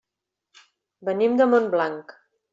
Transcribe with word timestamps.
Venim 1.11 1.37
de 1.43 1.49
Montblanc. 1.53 2.17